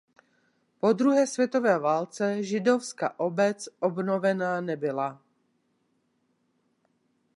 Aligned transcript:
Po 0.79 0.93
druhé 0.93 1.27
světové 1.27 1.79
válce 1.79 2.43
židovská 2.43 3.19
obec 3.19 3.69
obnovena 3.79 4.61
nebyla. 4.61 5.21